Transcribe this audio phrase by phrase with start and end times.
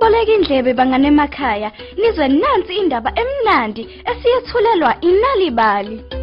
[0.00, 6.19] Beka indlebe bangane emakhaya nizwe nansi indaba emnandi esiyethulelwa inalibali.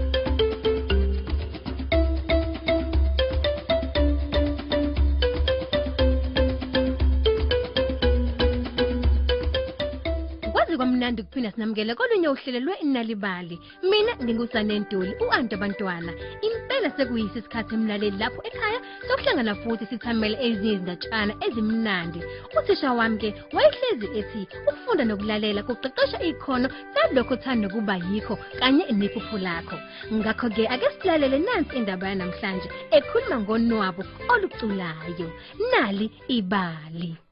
[10.78, 13.56] Kwamnandi kuphinda sinamukele kolunye uhlelo lwe-inalibali
[13.90, 16.12] mina ngingusane ntuli u-anti abantwana
[16.48, 22.20] impela sekuyisi isikhathi emlaleli lapho ekhaya sokuhlangana futhi sithamele ezinye izindatshana ezimnandi.
[22.58, 29.78] Uthisha wami-ke wayehlezi ethi ukufunda nokulalela kuqeqesha ikhono salokho othanda ukuba yikho kanye nephupho lakho.
[30.14, 35.28] Ngakho-ke ake silalele nansi indaba yanamhlanje ekhuluma ngonwabo oluculayo.
[35.72, 36.06] Nali
[36.38, 37.27] ibali.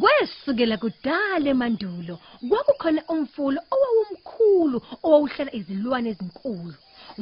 [0.00, 2.14] Kwesukela kudala emandulo
[2.48, 6.74] kwakukhona umfulo owawumkhulu owawuhlala izilwane ezinkulu.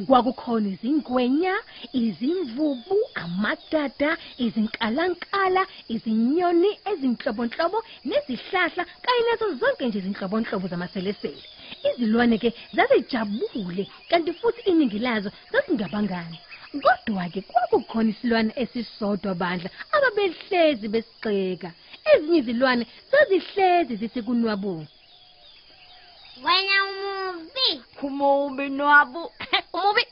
[0.07, 1.53] Kwakukhona izingwenya
[2.03, 4.09] izimvubu amadada
[4.45, 5.61] izinkalankala
[5.93, 11.43] izinyoni ezinhlobonhlobo nezihlahla kanye nazo zonke nje izinhlobonhlobo zamaselesele.
[11.89, 16.37] Izilwane ke zazijabule kanti futhi iningi lazo zazingabangani.
[16.83, 21.69] Kodwa-ke kwakukhona isilwane esisodwa bandla ababehlezi besigxeka.
[22.13, 24.87] Ezinye izilwane zazihlezi zithi kunwabu
[26.43, 27.69] Wena umubi.
[28.07, 29.31] Umubi nwabu.
[29.73, 30.03] Umubi.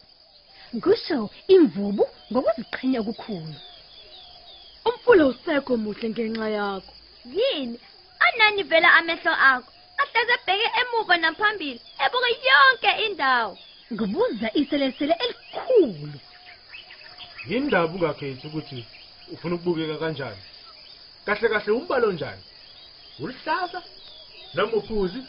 [0.83, 3.55] kusho imvubu ngokuziqhenya okukhulu
[4.87, 6.93] Umfulo usekho muhle ngenxa yakho.
[7.35, 7.77] Yini?
[8.25, 9.71] Anani vela amehlo akho.
[10.01, 11.79] Ahleze ebheke emuva naphambili.
[12.03, 13.53] Ebuka yonke indawo.
[13.93, 16.19] ngubuza iselesele elikhulu
[17.49, 18.79] Yindaba ungakhethi ukuthi
[19.33, 20.41] ufuna ukubukeka kanjani.
[21.25, 22.41] Kahle kahle umbalo njani?
[23.19, 23.81] Uluhlaza
[24.53, 25.19] noma uphuzi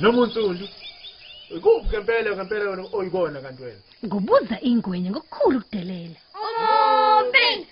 [0.00, 0.68] noma unsundu?
[1.56, 3.82] Ikuphi ngempela ngempela wena oyikona kanti wena?
[4.04, 7.66] ngubuza ingwenya ngokukhulu ukudelela Umubi.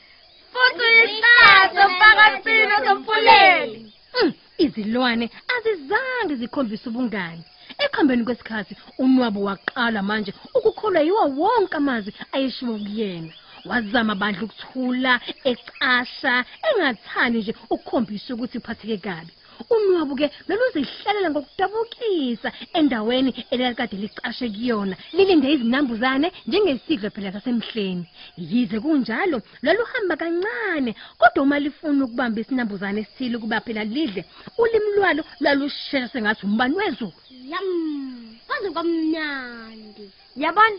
[0.52, 3.92] Futhi isihlazo phakathini somfuleni.
[4.22, 7.42] Mm, izilwane azizange zikhombise ubungani
[7.84, 13.32] ekuhambeni kwesikhathi unwabo waqala manje ukukholwa yiwo wonke amazwi ayeshiwo kuyena
[13.68, 19.32] wazama bandla ukuthula ecasha engathani nje ukukhombisa ukuthi uphatheke kabi
[19.70, 28.04] unwabu ke loluzihlalela ngokudabukisa endaweni elalikade licashe kuyona lilinde izinambuzane njengesidlo phela sasemhleni
[28.50, 34.22] yize kunjalo laluhamba kancane kodwa uma lifuna ukubamba isinambuzane esithile ukuba phela lidle
[34.58, 37.12] ulimi lwalo lwalushesha sengathi umbani wezulu
[37.52, 38.38] Yam.
[38.46, 40.04] Kwaze kwamnandi.
[40.36, 40.78] Yabona?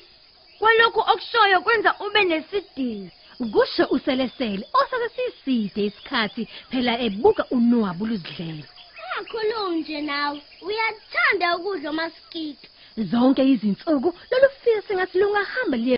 [0.60, 3.12] Kwalokhu okushoyo kwenza ube nesidingo.
[3.54, 8.66] kusho uselesele osake siside isikhathi phela ebuka unwabu luzidlela
[9.18, 10.42] Ungakhulumi nje nawe.
[10.62, 12.68] Uyathanda ukudla masikiki.
[13.12, 15.96] zonke izinsuku lolufika sengathi lungahamba liye